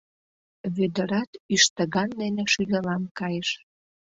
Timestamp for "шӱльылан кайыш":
2.51-3.49